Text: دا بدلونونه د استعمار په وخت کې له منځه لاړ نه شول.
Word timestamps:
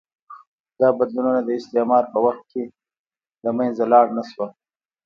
دا 0.79 0.87
بدلونونه 0.97 1.39
د 1.43 1.49
استعمار 1.59 2.03
په 2.13 2.17
وخت 2.25 2.43
کې 2.51 2.63
له 3.43 3.49
منځه 3.57 3.83
لاړ 3.93 4.05
نه 4.17 4.23
شول. 4.29 4.49